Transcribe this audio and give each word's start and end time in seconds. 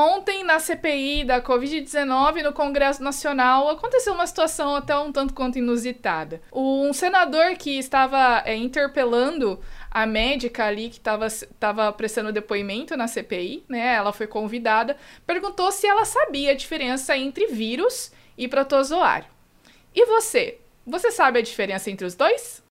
Ontem, 0.00 0.44
na 0.44 0.60
CPI 0.60 1.24
da 1.24 1.42
Covid-19, 1.42 2.44
no 2.44 2.52
Congresso 2.52 3.02
Nacional, 3.02 3.68
aconteceu 3.68 4.14
uma 4.14 4.28
situação 4.28 4.76
até 4.76 4.96
um 4.96 5.10
tanto 5.10 5.34
quanto 5.34 5.58
inusitada. 5.58 6.40
Um 6.52 6.92
senador 6.92 7.56
que 7.56 7.76
estava 7.80 8.44
é, 8.46 8.54
interpelando 8.54 9.58
a 9.90 10.06
médica 10.06 10.66
ali 10.66 10.88
que 10.88 10.98
estava 10.98 11.92
prestando 11.94 12.30
depoimento 12.30 12.96
na 12.96 13.08
CPI, 13.08 13.64
né? 13.68 13.94
Ela 13.94 14.12
foi 14.12 14.28
convidada, 14.28 14.96
perguntou 15.26 15.72
se 15.72 15.88
ela 15.88 16.04
sabia 16.04 16.52
a 16.52 16.54
diferença 16.54 17.16
entre 17.16 17.48
vírus 17.48 18.12
e 18.36 18.46
protozoário. 18.46 19.26
E 19.92 20.06
você? 20.06 20.60
Você 20.86 21.10
sabe 21.10 21.40
a 21.40 21.42
diferença 21.42 21.90
entre 21.90 22.06
os 22.06 22.14
dois? 22.14 22.62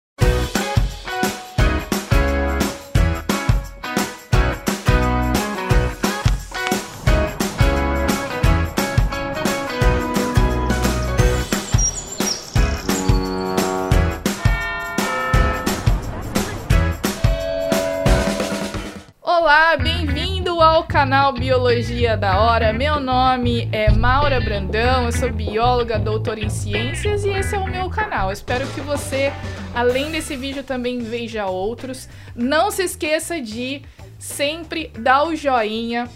Olá, 19.48 19.78
bem-vindo 19.78 20.60
ao 20.62 20.84
canal 20.84 21.32
Biologia 21.32 22.18
da 22.18 22.38
Hora. 22.42 22.74
Meu 22.74 23.00
nome 23.00 23.70
é 23.72 23.90
Maura 23.90 24.42
Brandão, 24.42 25.06
eu 25.06 25.12
sou 25.14 25.32
bióloga, 25.32 25.98
doutora 25.98 26.42
em 26.42 26.50
ciências 26.50 27.24
e 27.24 27.30
esse 27.30 27.56
é 27.56 27.58
o 27.58 27.66
meu 27.66 27.90
canal. 27.90 28.30
espero 28.30 28.68
que 28.68 28.82
você, 28.82 29.32
além 29.74 30.12
desse 30.12 30.36
vídeo, 30.36 30.66
também 30.66 31.00
veja 31.00 31.46
outros. 31.46 32.10
Não 32.36 32.70
se 32.70 32.84
esqueça 32.84 33.40
de 33.40 33.84
sempre 34.20 34.92
dar 35.00 35.24
o 35.24 35.34
joinha, 35.34 36.10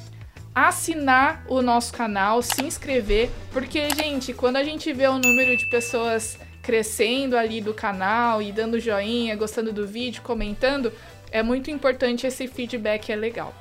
assinar 0.53 1.45
o 1.47 1.61
nosso 1.61 1.93
canal, 1.93 2.41
se 2.41 2.61
inscrever, 2.61 3.29
porque, 3.53 3.91
gente, 3.91 4.33
quando 4.33 4.57
a 4.57 4.63
gente 4.65 4.91
vê 4.91 5.07
o 5.07 5.17
número 5.17 5.55
de 5.55 5.69
pessoas 5.69 6.37
crescendo 6.61 7.35
ali 7.35 7.59
do 7.59 7.73
canal 7.73 8.41
e 8.41 8.51
dando 8.51 8.79
joinha, 8.79 9.35
gostando 9.35 9.73
do 9.73 9.87
vídeo, 9.87 10.21
comentando, 10.21 10.91
é 11.31 11.41
muito 11.41 11.71
importante 11.71 12.27
esse 12.27 12.47
feedback, 12.47 13.11
é 13.11 13.15
legal. 13.15 13.53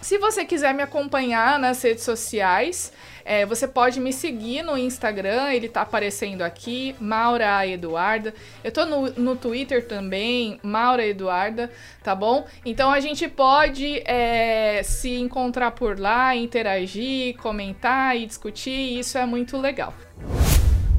Se 0.00 0.18
você 0.18 0.44
quiser 0.44 0.74
me 0.74 0.82
acompanhar 0.82 1.58
nas 1.58 1.82
redes 1.82 2.04
sociais, 2.04 2.92
é, 3.24 3.44
você 3.44 3.66
pode 3.66 3.98
me 3.98 4.12
seguir 4.12 4.62
no 4.62 4.78
Instagram, 4.78 5.50
ele 5.50 5.68
tá 5.68 5.82
aparecendo 5.82 6.42
aqui, 6.42 6.94
Maura 7.00 7.66
Eduarda. 7.66 8.32
Eu 8.62 8.70
tô 8.70 8.84
no, 8.84 9.10
no 9.14 9.34
Twitter 9.34 9.84
também, 9.84 10.60
Maura 10.62 11.04
Eduarda, 11.04 11.70
tá 12.04 12.14
bom? 12.14 12.46
Então 12.64 12.92
a 12.92 13.00
gente 13.00 13.26
pode 13.26 14.00
é, 14.04 14.80
se 14.84 15.16
encontrar 15.16 15.72
por 15.72 15.98
lá, 15.98 16.36
interagir, 16.36 17.36
comentar 17.38 18.16
e 18.16 18.26
discutir, 18.26 18.98
isso 18.98 19.18
é 19.18 19.26
muito 19.26 19.56
legal. 19.56 19.92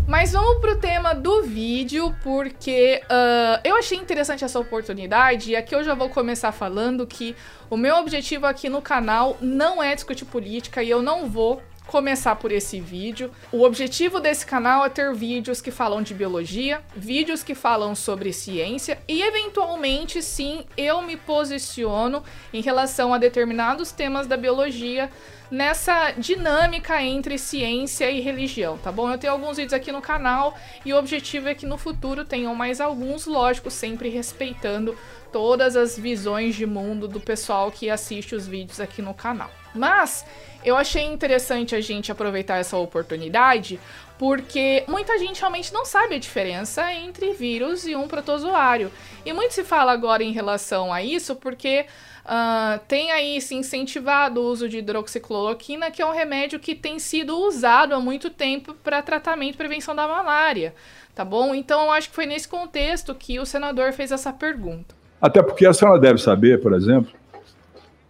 Mas 0.08 0.32
vamos 0.32 0.62
pro 0.62 0.78
tema 0.78 1.14
do 1.14 1.44
vídeo, 1.44 2.16
porque 2.24 3.02
uh, 3.04 3.60
eu 3.62 3.76
achei 3.76 3.98
interessante 3.98 4.46
essa 4.46 4.58
oportunidade 4.58 5.52
e 5.52 5.56
aqui 5.56 5.76
eu 5.76 5.84
já 5.84 5.94
vou 5.94 6.08
começar 6.08 6.54
falando 6.54 7.06
que 7.06 7.36
o 7.70 7.76
meu 7.76 7.98
objetivo 7.98 8.46
aqui 8.46 8.70
no 8.70 8.82
canal 8.82 9.36
não 9.42 9.84
é 9.84 9.94
discutir 9.94 10.24
política 10.24 10.82
e 10.82 10.90
eu 10.90 11.02
não 11.02 11.30
vou 11.30 11.62
começar 11.88 12.36
por 12.36 12.52
esse 12.52 12.80
vídeo. 12.80 13.32
O 13.52 13.64
objetivo 13.64 14.20
desse 14.20 14.46
canal 14.46 14.86
é 14.86 14.90
ter 14.90 15.14
vídeos 15.16 15.62
que 15.62 15.72
falam 15.72 16.02
de 16.02 16.14
biologia, 16.14 16.82
vídeos 16.96 17.42
que 17.42 17.56
falam 17.56 17.96
sobre 17.96 18.32
ciência 18.34 19.00
e, 19.08 19.22
eventualmente, 19.22 20.22
sim, 20.22 20.66
eu 20.78 21.02
me 21.02 21.18
posiciono 21.18 22.22
em 22.54 22.62
relação 22.62 23.14
a 23.14 23.18
determinados 23.18 23.92
temas 23.92 24.28
da 24.28 24.38
biologia 24.38 25.10
nessa 25.50 26.12
dinâmica 26.12 27.02
entre 27.02 27.38
ciência 27.38 28.12
e 28.12 28.20
religião, 28.20 28.78
tá 28.78 28.92
bom? 28.92 29.10
Eu 29.10 29.18
tenho 29.18 29.32
alguns 29.32 29.56
vídeos 29.56 29.74
aqui 29.74 29.92
no 29.92 30.02
canal 30.02 30.58
e 30.86 30.94
o 30.94 30.98
objetivo 30.98 31.48
é 31.48 31.56
que 31.56 31.66
no 31.66 31.78
futuro 31.78 32.26
tenham 32.26 32.54
mais 32.54 32.82
alguns, 32.82 33.26
lógico, 33.26 33.72
sempre 33.72 34.10
respeitando 34.10 34.94
todas 35.32 35.76
as 35.76 35.98
visões 35.98 36.56
de 36.56 36.66
mundo 36.66 37.08
do 37.08 37.20
pessoal 37.20 37.72
que 37.72 37.90
assiste 37.90 38.36
os 38.36 38.48
vídeos 38.48 38.80
aqui 38.80 39.02
no 39.02 39.14
canal. 39.14 39.52
Mas 39.74 40.26
eu 40.64 40.76
achei 40.76 41.04
interessante 41.04 41.76
a 41.76 41.82
gente 41.82 42.12
aproveitar 42.12 42.58
essa 42.58 42.78
oportunidade 42.78 43.80
porque 44.18 44.84
muita 44.88 45.18
gente 45.20 45.40
realmente 45.40 45.72
não 45.72 45.86
sabe 45.86 46.16
a 46.16 46.20
diferença 46.20 46.92
entre 46.92 47.34
vírus 47.34 47.86
e 47.86 47.96
um 47.96 48.08
protozoário. 48.08 48.92
E 49.24 49.32
muito 49.32 49.54
se 49.54 49.64
fala 49.64 49.92
agora 49.92 50.24
em 50.24 50.32
relação 50.32 50.92
a 50.92 51.04
isso 51.04 51.36
porque 51.36 51.86
Uh, 52.28 52.78
tem 52.90 53.10
aí 53.10 53.40
se 53.40 53.56
incentivado 53.56 54.42
o 54.42 54.44
uso 54.44 54.68
de 54.68 54.80
hidroxicloroquina, 54.80 55.90
que 55.90 56.02
é 56.02 56.06
um 56.06 56.12
remédio 56.12 56.60
que 56.60 56.76
tem 56.76 57.00
sido 57.00 57.38
usado 57.38 57.96
há 57.96 58.02
muito 58.02 58.30
tempo 58.30 58.74
para 58.74 59.02
tratamento 59.02 59.54
e 59.54 59.58
prevenção 59.58 59.96
da 59.96 60.06
malária, 60.06 60.76
tá 61.16 61.24
bom? 61.24 61.56
Então 61.56 61.86
eu 61.86 61.92
acho 61.92 62.10
que 62.10 62.16
foi 62.16 62.26
nesse 62.26 62.46
contexto 62.46 63.16
que 63.16 63.40
o 63.40 63.46
senador 63.46 63.94
fez 63.94 64.12
essa 64.12 64.34
pergunta. 64.34 64.97
Até 65.22 65.42
porque 65.42 65.66
a 65.66 65.74
senhora 65.74 66.00
deve 66.00 66.20
saber, 66.20 66.62
por 66.62 66.74
exemplo, 66.74 67.12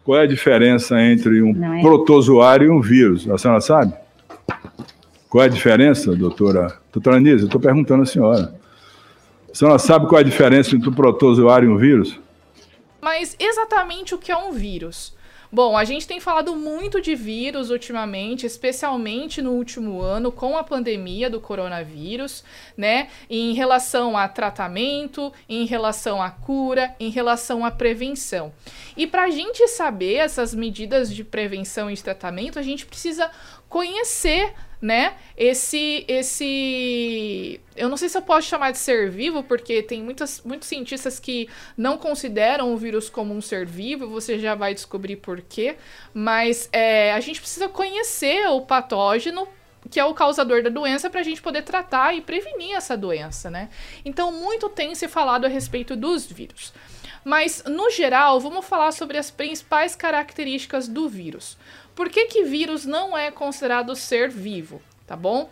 qual 0.04 0.20
é 0.20 0.24
a 0.24 0.28
diferença 0.28 1.02
entre 1.02 1.42
um 1.42 1.76
é. 1.76 1.82
protozoário 1.82 2.68
e 2.68 2.70
um 2.70 2.82
vírus. 2.82 3.30
A 3.30 3.38
senhora 3.38 3.60
sabe? 3.60 3.94
Qual 5.30 5.44
é 5.44 5.48
a 5.48 5.50
diferença, 5.50 6.16
doutora? 6.16 6.80
Doutora 6.94 7.18
Anísia, 7.18 7.44
eu 7.44 7.48
estou 7.48 7.60
perguntando 7.60 8.04
à 8.04 8.06
senhora. 8.06 8.56
A 9.52 9.56
senhora 9.56 9.80
sabe 9.80 10.08
qual 10.08 10.20
é 10.20 10.22
a 10.22 10.26
diferença 10.26 10.76
entre 10.76 10.90
um 10.90 10.94
protozoário 10.94 11.70
e 11.70 11.74
um 11.74 11.78
vírus? 11.78 12.20
Mas 13.02 13.36
exatamente 13.40 14.16
o 14.16 14.18
que 14.18 14.32
é 14.32 14.38
um 14.38 14.52
vírus? 14.52 15.17
Bom, 15.58 15.76
a 15.76 15.84
gente 15.84 16.08
tem 16.08 16.20
falado 16.20 16.56
muito 16.56 17.02
de 17.02 17.16
vírus 17.16 17.72
ultimamente, 17.72 18.46
especialmente 18.46 19.42
no 19.42 19.54
último 19.54 20.04
ano, 20.04 20.32
com 20.32 20.56
a 20.56 20.64
pandemia 20.64 21.32
do 21.32 21.42
coronavírus, 21.42 22.44
né? 22.78 23.08
Em 23.28 23.56
relação 23.56 24.16
a 24.16 24.28
tratamento, 24.28 25.34
em 25.50 25.66
relação 25.66 26.22
à 26.22 26.30
cura, 26.30 26.96
em 27.00 27.10
relação 27.10 27.66
à 27.66 27.72
prevenção. 27.72 28.54
E 28.96 29.08
para 29.08 29.24
a 29.24 29.30
gente 29.32 29.68
saber 29.68 30.18
essas 30.18 30.54
medidas 30.54 31.12
de 31.12 31.24
prevenção 31.24 31.90
e 31.90 31.96
de 31.96 32.04
tratamento, 32.04 32.60
a 32.60 32.62
gente 32.62 32.86
precisa 32.86 33.32
conhecer 33.70 34.54
né? 34.82 35.16
Esse 35.36 36.06
esse 36.08 37.60
eu 37.76 37.90
não 37.90 37.98
sei 37.98 38.10
se 38.10 38.18
eu 38.18 38.22
posso 38.22 38.48
chamar 38.48 38.72
de 38.72 38.78
ser 38.78 39.10
vivo, 39.10 39.44
porque 39.44 39.82
tem 39.82 40.04
muitas, 40.04 40.42
muitos 40.44 40.68
cientistas 40.68 41.20
que 41.20 41.50
não 41.76 41.98
consideram 41.98 42.74
o 42.74 42.78
vírus 42.78 43.10
como 43.10 43.34
um 43.34 43.42
ser 43.42 43.66
vivo, 43.66 44.08
você 44.08 44.38
já 44.38 44.56
vai 44.56 44.74
descobrir 44.74 45.18
por 45.18 45.42
quê, 45.42 45.78
mas 46.14 46.70
é, 46.72 47.14
a 47.14 47.20
gente 47.20 47.40
precisa 47.40 47.68
conhecer 47.68 48.48
o 48.48 48.62
patógeno 48.62 49.48
que 49.90 50.00
é 50.00 50.06
o 50.06 50.14
causador 50.14 50.62
da 50.62 50.70
doença 50.70 51.10
para 51.10 51.22
a 51.22 51.24
gente 51.24 51.42
poder 51.42 51.62
tratar 51.62 52.14
e 52.14 52.20
prevenir 52.20 52.76
essa 52.76 52.98
doença, 52.98 53.50
né? 53.50 53.70
Então, 54.04 54.34
muito 54.34 54.68
tem 54.68 54.94
se 54.96 55.08
falado 55.08 55.46
a 55.46 55.48
respeito 55.48 55.96
dos 55.96 56.26
vírus. 56.26 56.74
Mas, 57.24 57.64
no 57.66 57.90
geral, 57.90 58.40
vamos 58.40 58.66
falar 58.66 58.92
sobre 58.92 59.18
as 59.18 59.32
principais 59.32 59.96
características 59.96 60.90
do 60.90 61.08
vírus. 61.08 61.58
Por 61.98 62.10
que, 62.10 62.28
que 62.28 62.44
vírus 62.44 62.86
não 62.86 63.18
é 63.18 63.32
considerado 63.32 63.96
ser 63.96 64.30
vivo, 64.30 64.80
tá 65.08 65.16
bom? 65.16 65.50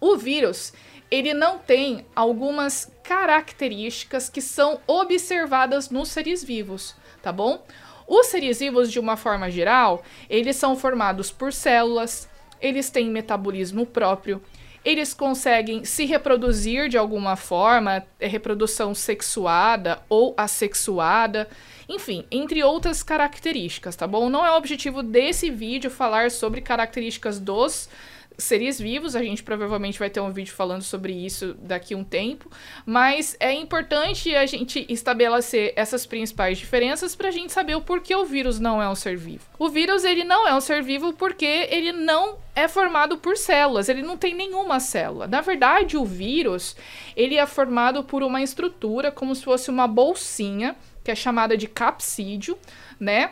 O 0.00 0.16
vírus, 0.16 0.72
ele 1.08 1.32
não 1.32 1.56
tem 1.56 2.04
algumas 2.16 2.90
características 3.04 4.28
que 4.28 4.40
são 4.40 4.80
observadas 4.88 5.88
nos 5.88 6.08
seres 6.08 6.42
vivos, 6.42 6.96
tá 7.22 7.30
bom? 7.30 7.64
Os 8.08 8.26
seres 8.26 8.58
vivos, 8.58 8.90
de 8.90 8.98
uma 8.98 9.16
forma 9.16 9.48
geral, 9.52 10.02
eles 10.28 10.56
são 10.56 10.74
formados 10.74 11.30
por 11.30 11.52
células, 11.52 12.28
eles 12.60 12.90
têm 12.90 13.08
metabolismo 13.08 13.86
próprio, 13.86 14.42
eles 14.84 15.14
conseguem 15.14 15.84
se 15.84 16.04
reproduzir 16.06 16.88
de 16.88 16.98
alguma 16.98 17.36
forma, 17.36 18.04
é 18.18 18.26
reprodução 18.26 18.96
sexuada 18.96 20.02
ou 20.08 20.34
assexuada, 20.36 21.48
enfim, 21.88 22.24
entre 22.30 22.62
outras 22.62 23.02
características, 23.02 23.96
tá 23.96 24.06
bom? 24.06 24.28
Não 24.28 24.44
é 24.44 24.50
o 24.52 24.56
objetivo 24.56 25.02
desse 25.02 25.50
vídeo 25.50 25.90
falar 25.90 26.30
sobre 26.30 26.60
características 26.60 27.40
dos 27.40 27.88
seres 28.38 28.78
vivos, 28.78 29.16
a 29.16 29.22
gente 29.22 29.42
provavelmente 29.42 29.98
vai 29.98 30.08
ter 30.08 30.20
um 30.20 30.30
vídeo 30.30 30.54
falando 30.54 30.82
sobre 30.82 31.12
isso 31.12 31.56
daqui 31.60 31.94
um 31.94 32.04
tempo, 32.04 32.48
mas 32.86 33.36
é 33.40 33.52
importante 33.52 34.34
a 34.34 34.46
gente 34.46 34.86
estabelecer 34.88 35.72
essas 35.74 36.06
principais 36.06 36.56
diferenças 36.56 37.16
para 37.16 37.28
a 37.28 37.32
gente 37.32 37.52
saber 37.52 37.74
o 37.74 37.80
porquê 37.80 38.14
o 38.14 38.24
vírus 38.24 38.60
não 38.60 38.80
é 38.80 38.88
um 38.88 38.94
ser 38.94 39.16
vivo. 39.16 39.44
O 39.58 39.68
vírus 39.68 40.04
ele 40.04 40.22
não 40.22 40.46
é 40.46 40.54
um 40.54 40.60
ser 40.60 40.84
vivo 40.84 41.12
porque 41.12 41.66
ele 41.68 41.90
não 41.90 42.38
é 42.54 42.68
formado 42.68 43.18
por 43.18 43.36
células, 43.36 43.88
ele 43.88 44.02
não 44.02 44.16
tem 44.16 44.34
nenhuma 44.34 44.78
célula. 44.78 45.26
Na 45.26 45.40
verdade, 45.40 45.96
o 45.96 46.04
vírus 46.04 46.76
ele 47.16 47.36
é 47.36 47.46
formado 47.46 48.04
por 48.04 48.22
uma 48.22 48.40
estrutura 48.40 49.10
como 49.10 49.34
se 49.34 49.42
fosse 49.42 49.68
uma 49.68 49.88
bolsinha 49.88 50.76
que 51.08 51.12
é 51.12 51.14
chamada 51.14 51.56
de 51.56 51.66
capsídio, 51.66 52.58
né? 53.00 53.30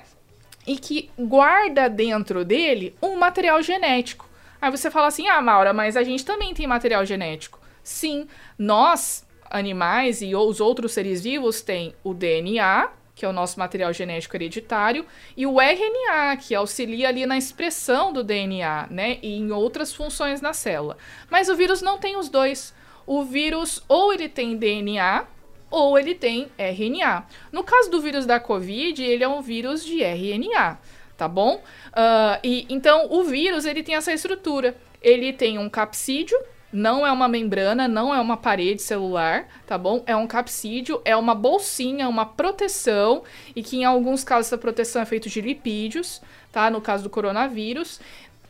E 0.67 0.79
que 0.79 1.11
guarda 1.19 1.91
dentro 1.91 2.43
dele 2.43 2.97
um 3.03 3.17
material 3.17 3.61
genético. 3.61 4.27
Aí 4.61 4.71
você 4.71 4.91
fala 4.91 5.09
assim: 5.09 5.29
ah, 5.29 5.43
Maura, 5.43 5.75
mas 5.75 5.95
a 5.95 6.03
gente 6.03 6.25
também 6.25 6.55
tem 6.55 6.67
material 6.67 7.05
genético. 7.05 7.61
Sim, 7.83 8.27
nós, 8.59 9.27
animais 9.51 10.23
e 10.23 10.35
os 10.35 10.59
outros 10.59 10.93
seres 10.93 11.23
vivos, 11.23 11.61
têm 11.61 11.95
o 12.03 12.15
DNA, 12.15 12.89
que 13.15 13.27
é 13.27 13.29
o 13.29 13.33
nosso 13.33 13.59
material 13.59 13.93
genético 13.93 14.35
hereditário, 14.35 15.05
e 15.37 15.47
o 15.47 15.61
RNA, 15.61 16.35
que 16.39 16.55
auxilia 16.55 17.09
ali 17.09 17.27
na 17.27 17.37
expressão 17.37 18.11
do 18.11 18.25
DNA, 18.25 18.87
né, 18.91 19.19
e 19.23 19.37
em 19.37 19.53
outras 19.53 19.93
funções 19.93 20.41
na 20.41 20.55
célula. 20.55 20.97
Mas 21.31 21.51
o 21.51 21.55
vírus 21.55 21.83
não 21.83 21.99
tem 21.99 22.17
os 22.17 22.31
dois. 22.31 22.75
O 23.07 23.23
vírus 23.23 23.85
ou 23.87 24.15
ele 24.15 24.31
tem 24.31 24.57
DNA 24.57 25.27
ou 25.71 25.99
ele 25.99 26.15
tem 26.15 26.49
RNA. 26.59 27.25
No 27.53 27.65
caso 27.65 27.91
do 27.91 28.01
vírus 28.01 28.27
da 28.27 28.39
COVID, 28.39 29.03
ele 29.03 29.25
é 29.25 29.29
um 29.29 29.43
vírus 29.43 29.85
de 29.85 30.03
RNA, 30.03 30.79
tá 31.17 31.29
bom? 31.29 31.57
Uh, 31.89 32.39
e 32.43 32.67
então 32.69 33.09
o 33.11 33.25
vírus 33.25 33.65
ele 33.65 33.83
tem 33.83 33.95
essa 33.95 34.13
estrutura. 34.13 34.77
Ele 35.03 35.33
tem 35.33 35.59
um 35.59 35.69
capsídeo, 35.69 36.39
não 36.73 37.07
é 37.07 37.13
uma 37.13 37.29
membrana, 37.29 37.87
não 37.87 38.15
é 38.15 38.21
uma 38.21 38.37
parede 38.37 38.83
celular, 38.83 39.49
tá 39.67 39.79
bom? 39.79 40.03
É 40.07 40.17
um 40.17 40.27
capsídeo, 40.27 41.01
é 41.05 41.17
uma 41.17 41.35
bolsinha, 41.35 42.09
uma 42.09 42.27
proteção, 42.27 43.23
e 43.55 43.63
que 43.63 43.79
em 43.79 43.85
alguns 43.85 44.25
casos 44.25 44.49
essa 44.49 44.59
proteção 44.59 45.01
é 45.01 45.05
feita 45.05 45.29
de 45.29 45.41
lipídios, 45.41 46.21
tá? 46.51 46.71
No 46.71 46.81
caso 46.81 47.03
do 47.03 47.11
coronavírus. 47.11 48.01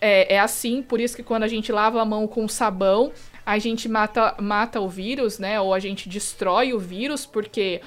É, 0.01 0.35
é 0.35 0.39
assim, 0.39 0.83
por 0.83 1.01
isso 1.01 1.17
que 1.17 1.23
quando 1.23 1.45
a 1.45 1.49
gente 1.49 1.73
lava 1.73 2.01
a 2.01 2.05
mão 2.05 2.27
com 2.27 2.47
sabão, 2.49 3.13
a 3.47 3.59
gente 3.61 3.89
mata, 3.89 4.35
mata 4.41 4.81
o 4.81 4.89
vírus, 4.89 5.39
né? 5.39 5.61
Ou 5.61 5.73
a 5.73 5.79
gente 5.79 6.09
destrói 6.09 6.73
o 6.73 6.81
vírus, 6.81 7.25
porque 7.25 7.81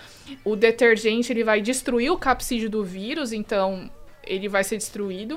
o 0.45 0.55
detergente 0.55 1.33
ele 1.33 1.43
vai 1.43 1.59
destruir 1.59 2.09
o 2.09 2.17
capsídeo 2.17 2.69
do 2.69 2.81
vírus, 2.81 3.33
então 3.33 3.91
ele 4.23 4.47
vai 4.47 4.63
ser 4.63 4.77
destruído. 4.77 5.35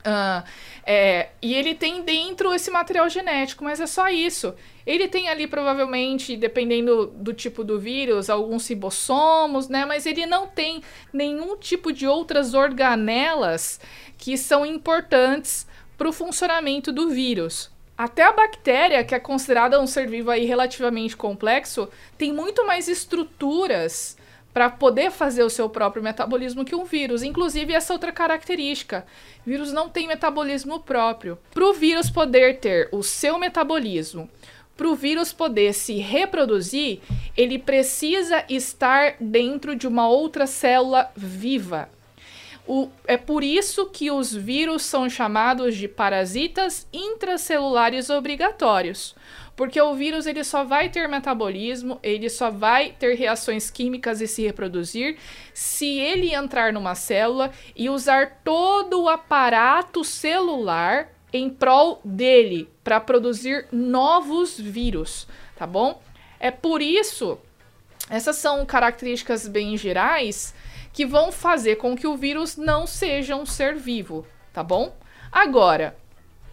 Uh, 0.00 0.46
é, 0.84 1.30
e 1.40 1.54
ele 1.54 1.74
tem 1.74 2.02
dentro 2.02 2.52
esse 2.54 2.70
material 2.70 3.08
genético, 3.08 3.64
mas 3.64 3.80
é 3.80 3.86
só 3.86 4.08
isso. 4.08 4.54
Ele 4.86 5.08
tem 5.08 5.30
ali, 5.30 5.46
provavelmente, 5.46 6.36
dependendo 6.36 7.06
do 7.06 7.32
tipo 7.32 7.64
do 7.64 7.78
vírus, 7.78 8.28
alguns 8.28 8.68
ribossomos, 8.68 9.68
né? 9.68 9.86
Mas 9.86 10.04
ele 10.04 10.26
não 10.26 10.46
tem 10.46 10.82
nenhum 11.10 11.56
tipo 11.56 11.90
de 11.90 12.06
outras 12.06 12.52
organelas 12.52 13.80
que 14.18 14.36
são 14.36 14.64
importantes 14.66 15.66
para 15.96 16.08
o 16.08 16.12
funcionamento 16.12 16.92
do 16.92 17.08
vírus. 17.08 17.70
Até 17.98 18.22
a 18.22 18.30
bactéria, 18.30 19.02
que 19.02 19.12
é 19.12 19.18
considerada 19.18 19.80
um 19.80 19.86
ser 19.86 20.06
vivo 20.06 20.30
aí 20.30 20.44
relativamente 20.44 21.16
complexo, 21.16 21.88
tem 22.16 22.32
muito 22.32 22.64
mais 22.64 22.86
estruturas 22.86 24.16
para 24.54 24.70
poder 24.70 25.10
fazer 25.10 25.42
o 25.42 25.50
seu 25.50 25.68
próprio 25.68 26.00
metabolismo 26.00 26.64
que 26.64 26.76
um 26.76 26.84
vírus. 26.84 27.24
Inclusive, 27.24 27.74
essa 27.74 27.92
outra 27.92 28.12
característica: 28.12 29.04
vírus 29.44 29.72
não 29.72 29.88
tem 29.88 30.06
metabolismo 30.06 30.78
próprio. 30.78 31.36
Para 31.52 31.64
o 31.64 31.72
vírus 31.72 32.08
poder 32.08 32.60
ter 32.60 32.88
o 32.92 33.02
seu 33.02 33.36
metabolismo, 33.36 34.30
para 34.76 34.86
o 34.86 34.94
vírus 34.94 35.32
poder 35.32 35.72
se 35.74 35.94
reproduzir, 35.94 37.00
ele 37.36 37.58
precisa 37.58 38.44
estar 38.48 39.16
dentro 39.18 39.74
de 39.74 39.88
uma 39.88 40.08
outra 40.08 40.46
célula 40.46 41.10
viva. 41.16 41.88
O, 42.70 42.90
é 43.06 43.16
por 43.16 43.42
isso 43.42 43.86
que 43.86 44.10
os 44.10 44.34
vírus 44.34 44.82
são 44.82 45.08
chamados 45.08 45.74
de 45.74 45.88
parasitas 45.88 46.86
intracelulares 46.92 48.10
obrigatórios 48.10 49.16
porque 49.58 49.80
o 49.80 49.92
vírus 49.92 50.24
ele 50.24 50.44
só 50.44 50.62
vai 50.62 50.88
ter 50.88 51.08
metabolismo, 51.08 51.98
ele 52.00 52.30
só 52.30 52.48
vai 52.48 52.94
ter 52.96 53.16
reações 53.16 53.68
químicas 53.68 54.20
e 54.20 54.28
se 54.28 54.46
reproduzir 54.46 55.18
se 55.52 55.98
ele 55.98 56.32
entrar 56.32 56.72
numa 56.72 56.94
célula 56.94 57.50
e 57.74 57.90
usar 57.90 58.38
todo 58.44 59.02
o 59.02 59.08
aparato 59.08 60.04
celular 60.04 61.08
em 61.32 61.50
prol 61.50 62.00
dele 62.04 62.70
para 62.84 63.00
produzir 63.00 63.66
novos 63.72 64.56
vírus, 64.56 65.26
tá 65.56 65.66
bom? 65.66 66.00
É 66.38 66.52
por 66.52 66.80
isso, 66.80 67.36
essas 68.08 68.36
são 68.36 68.64
características 68.64 69.48
bem 69.48 69.76
gerais 69.76 70.54
que 70.98 71.06
vão 71.06 71.30
fazer 71.30 71.76
com 71.76 71.96
que 71.96 72.08
o 72.08 72.16
vírus 72.16 72.56
não 72.56 72.84
seja 72.84 73.36
um 73.36 73.46
ser 73.46 73.76
vivo, 73.76 74.26
tá 74.52 74.64
bom? 74.64 74.96
Agora, 75.30 75.96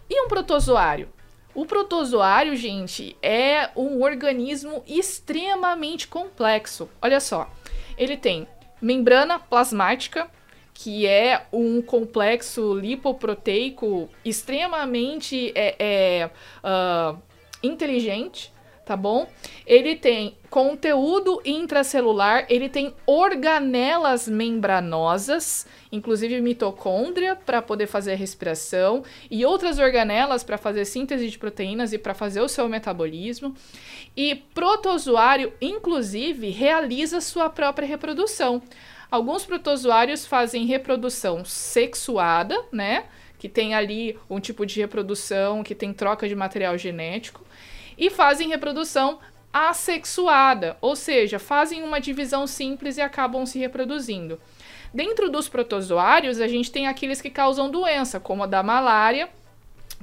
e 0.08 0.22
um 0.22 0.28
protozoário? 0.28 1.08
O 1.52 1.66
protozoário, 1.66 2.54
gente, 2.54 3.16
é 3.20 3.70
um 3.74 4.04
organismo 4.04 4.84
extremamente 4.86 6.06
complexo. 6.06 6.88
Olha 7.02 7.18
só, 7.18 7.50
ele 7.98 8.16
tem 8.16 8.46
membrana 8.80 9.36
plasmática, 9.36 10.30
que 10.72 11.08
é 11.08 11.44
um 11.52 11.82
complexo 11.82 12.72
lipoproteico 12.72 14.08
extremamente 14.24 15.50
é, 15.56 15.74
é, 15.76 16.30
uh, 16.62 17.20
inteligente 17.64 18.52
tá 18.86 18.96
bom? 18.96 19.28
Ele 19.66 19.96
tem 19.96 20.36
conteúdo 20.48 21.42
intracelular, 21.44 22.46
ele 22.48 22.68
tem 22.68 22.94
organelas 23.04 24.28
membranosas, 24.28 25.66
inclusive 25.90 26.40
mitocôndria 26.40 27.34
para 27.34 27.60
poder 27.60 27.88
fazer 27.88 28.12
a 28.12 28.16
respiração 28.16 29.02
e 29.28 29.44
outras 29.44 29.80
organelas 29.80 30.44
para 30.44 30.56
fazer 30.56 30.84
síntese 30.84 31.28
de 31.28 31.36
proteínas 31.36 31.92
e 31.92 31.98
para 31.98 32.14
fazer 32.14 32.40
o 32.40 32.48
seu 32.48 32.68
metabolismo. 32.68 33.56
E 34.16 34.36
protozoário, 34.54 35.52
inclusive, 35.60 36.50
realiza 36.50 37.20
sua 37.20 37.50
própria 37.50 37.88
reprodução. 37.88 38.62
Alguns 39.10 39.44
protozoários 39.44 40.24
fazem 40.24 40.64
reprodução 40.64 41.44
sexuada, 41.44 42.56
né? 42.70 43.06
Que 43.36 43.48
tem 43.48 43.74
ali 43.74 44.16
um 44.30 44.38
tipo 44.38 44.64
de 44.64 44.80
reprodução 44.80 45.64
que 45.64 45.74
tem 45.74 45.92
troca 45.92 46.28
de 46.28 46.36
material 46.36 46.78
genético 46.78 47.44
e 47.96 48.10
fazem 48.10 48.48
reprodução 48.48 49.18
assexuada, 49.52 50.76
ou 50.80 50.94
seja, 50.94 51.38
fazem 51.38 51.82
uma 51.82 51.98
divisão 51.98 52.46
simples 52.46 52.98
e 52.98 53.00
acabam 53.00 53.46
se 53.46 53.58
reproduzindo. 53.58 54.38
Dentro 54.92 55.30
dos 55.30 55.48
protozoários, 55.48 56.40
a 56.40 56.46
gente 56.46 56.70
tem 56.70 56.86
aqueles 56.86 57.20
que 57.20 57.30
causam 57.30 57.70
doença, 57.70 58.20
como 58.20 58.42
a 58.42 58.46
da 58.46 58.62
malária, 58.62 59.28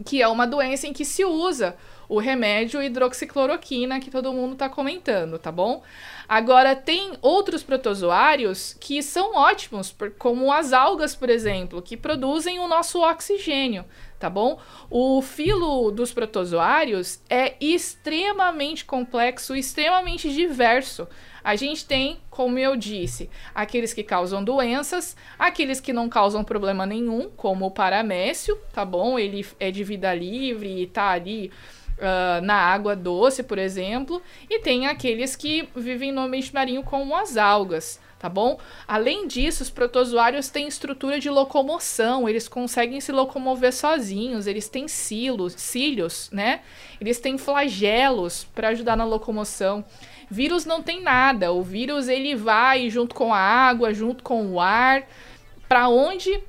que 0.05 0.21
é 0.21 0.27
uma 0.27 0.47
doença 0.47 0.87
em 0.87 0.93
que 0.93 1.05
se 1.05 1.23
usa 1.23 1.75
o 2.07 2.19
remédio 2.19 2.81
hidroxicloroquina 2.81 3.99
que 3.99 4.11
todo 4.11 4.33
mundo 4.33 4.53
está 4.53 4.69
comentando, 4.69 5.37
tá 5.39 5.51
bom? 5.51 5.81
Agora, 6.27 6.75
tem 6.75 7.13
outros 7.21 7.63
protozoários 7.63 8.75
que 8.79 9.01
são 9.03 9.35
ótimos, 9.35 9.95
como 10.17 10.51
as 10.51 10.73
algas, 10.73 11.15
por 11.15 11.29
exemplo, 11.29 11.81
que 11.81 11.97
produzem 11.97 12.59
o 12.59 12.67
nosso 12.67 13.01
oxigênio, 13.01 13.85
tá 14.19 14.29
bom? 14.29 14.59
O 14.89 15.21
filo 15.21 15.91
dos 15.91 16.13
protozoários 16.13 17.21
é 17.29 17.55
extremamente 17.59 18.85
complexo, 18.85 19.55
extremamente 19.55 20.33
diverso. 20.33 21.07
A 21.43 21.57
gente 21.57 21.85
tem, 21.85 22.19
como 22.29 22.57
eu 22.57 22.77
disse, 22.77 23.29
aqueles 23.53 23.93
que 23.93 24.01
causam 24.01 24.41
doenças, 24.41 25.17
aqueles 25.37 25.81
que 25.81 25.91
não 25.91 26.07
causam 26.07 26.41
problema 26.41 26.85
nenhum, 26.85 27.29
como 27.35 27.65
o 27.65 27.71
paramécio, 27.71 28.57
tá 28.71 28.85
bom? 28.85 29.19
Ele 29.19 29.45
é 29.59 29.69
de 29.69 29.83
vida 29.83 30.13
livre 30.13 30.83
e 30.83 30.87
tá 30.87 31.09
ali 31.09 31.51
Uh, 32.03 32.43
na 32.43 32.55
água 32.55 32.97
doce, 32.97 33.41
por 33.43 33.57
exemplo, 33.57 34.21
e 34.49 34.59
tem 34.59 34.87
aqueles 34.87 35.37
que 35.37 35.69
vivem 35.73 36.11
no 36.11 36.19
ambiente 36.19 36.53
marinho, 36.53 36.83
como 36.83 37.15
as 37.15 37.37
algas 37.37 37.97
tá 38.23 38.29
bom? 38.29 38.57
Além 38.87 39.27
disso, 39.27 39.63
os 39.63 39.69
protozoários 39.69 40.47
têm 40.47 40.65
estrutura 40.65 41.19
de 41.19 41.29
locomoção, 41.29 42.29
eles 42.29 42.47
conseguem 42.47 43.01
se 43.01 43.11
locomover 43.11 43.73
sozinhos, 43.73 44.47
eles 44.47 44.69
têm 44.69 44.87
silos, 44.87 45.51
cílios, 45.57 46.29
né? 46.31 46.61
Eles 47.01 47.19
têm 47.19 47.37
flagelos 47.37 48.45
para 48.55 48.69
ajudar 48.69 48.95
na 48.95 49.03
locomoção. 49.03 49.83
Vírus 50.31 50.65
não 50.65 50.81
tem 50.81 51.01
nada, 51.01 51.51
o 51.51 51.61
vírus 51.61 52.07
ele 52.07 52.33
vai 52.33 52.89
junto 52.89 53.13
com 53.13 53.33
a 53.33 53.37
água, 53.37 53.93
junto 53.93 54.23
com 54.23 54.53
o 54.53 54.61
ar, 54.61 55.05
para 55.67 55.89
onde 55.89 56.41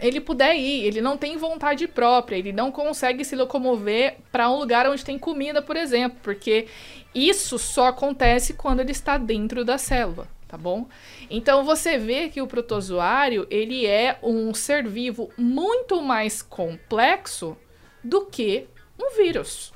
ele 0.00 0.20
puder 0.20 0.56
ir, 0.56 0.84
ele 0.84 1.00
não 1.00 1.16
tem 1.16 1.36
vontade 1.36 1.86
própria, 1.86 2.36
ele 2.36 2.52
não 2.52 2.70
consegue 2.70 3.24
se 3.24 3.36
locomover 3.36 4.16
para 4.30 4.50
um 4.50 4.58
lugar 4.58 4.88
onde 4.88 5.04
tem 5.04 5.18
comida, 5.18 5.60
por 5.60 5.76
exemplo, 5.76 6.18
porque 6.22 6.66
isso 7.14 7.58
só 7.58 7.86
acontece 7.86 8.54
quando 8.54 8.80
ele 8.80 8.92
está 8.92 9.18
dentro 9.18 9.64
da 9.64 9.78
célula 9.78 10.28
tá 10.48 10.56
bom? 10.56 10.88
Então 11.30 11.62
você 11.62 11.98
vê 11.98 12.30
que 12.30 12.40
o 12.40 12.46
protozoário, 12.46 13.46
ele 13.50 13.86
é 13.86 14.18
um 14.22 14.54
ser 14.54 14.88
vivo 14.88 15.30
muito 15.36 16.00
mais 16.00 16.40
complexo 16.40 17.54
do 18.02 18.24
que 18.24 18.66
um 18.98 19.14
vírus. 19.14 19.72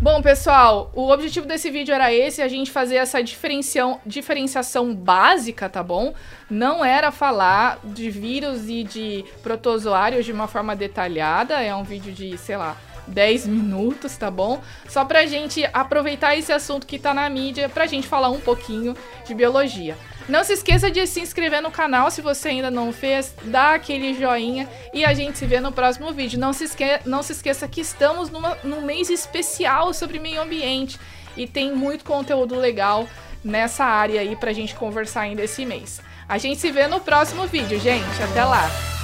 Bom, 0.00 0.22
pessoal, 0.22 0.92
o 0.94 1.10
objetivo 1.10 1.44
desse 1.44 1.72
vídeo 1.72 1.92
era 1.92 2.14
esse, 2.14 2.40
a 2.40 2.46
gente 2.46 2.70
fazer 2.70 2.94
essa 2.94 3.18
diferenciação 3.20 4.94
básica, 4.94 5.68
tá 5.68 5.82
bom? 5.82 6.14
Não 6.48 6.84
era 6.84 7.10
falar 7.10 7.80
de 7.82 8.08
vírus 8.08 8.68
e 8.68 8.84
de 8.84 9.24
protozoários 9.42 10.24
de 10.24 10.30
uma 10.30 10.46
forma 10.46 10.76
detalhada, 10.76 11.60
é 11.60 11.74
um 11.74 11.82
vídeo 11.82 12.12
de, 12.12 12.38
sei 12.38 12.56
lá, 12.56 12.76
10 13.08 13.46
minutos, 13.46 14.16
tá 14.16 14.30
bom? 14.30 14.60
Só 14.88 15.04
pra 15.04 15.26
gente 15.26 15.68
aproveitar 15.72 16.36
esse 16.36 16.52
assunto 16.52 16.86
que 16.86 16.98
tá 16.98 17.12
na 17.12 17.28
mídia, 17.28 17.68
pra 17.68 17.86
gente 17.86 18.06
falar 18.06 18.30
um 18.30 18.40
pouquinho 18.40 18.96
de 19.26 19.34
biologia. 19.34 19.96
Não 20.28 20.44
se 20.44 20.52
esqueça 20.52 20.90
de 20.90 21.06
se 21.06 21.20
inscrever 21.20 21.62
no 21.62 21.70
canal 21.70 22.10
se 22.10 22.20
você 22.20 22.48
ainda 22.48 22.70
não 22.70 22.92
fez, 22.92 23.34
dá 23.44 23.74
aquele 23.74 24.12
joinha 24.12 24.68
e 24.92 25.02
a 25.04 25.14
gente 25.14 25.38
se 25.38 25.46
vê 25.46 25.58
no 25.58 25.72
próximo 25.72 26.12
vídeo. 26.12 26.38
Não 26.38 26.52
se, 26.52 26.64
esque 26.64 26.84
não 27.06 27.22
se 27.22 27.32
esqueça 27.32 27.66
que 27.66 27.80
estamos 27.80 28.28
numa, 28.28 28.56
num 28.62 28.82
mês 28.82 29.08
especial 29.08 29.94
sobre 29.94 30.18
meio 30.18 30.42
ambiente 30.42 31.00
e 31.34 31.46
tem 31.46 31.72
muito 31.72 32.04
conteúdo 32.04 32.56
legal 32.56 33.08
nessa 33.42 33.84
área 33.84 34.20
aí 34.20 34.36
pra 34.36 34.52
gente 34.52 34.74
conversar 34.74 35.22
ainda 35.22 35.42
esse 35.42 35.64
mês. 35.64 36.00
A 36.28 36.36
gente 36.36 36.60
se 36.60 36.70
vê 36.70 36.86
no 36.86 37.00
próximo 37.00 37.46
vídeo, 37.46 37.80
gente. 37.80 38.22
Até 38.22 38.44
lá! 38.44 38.97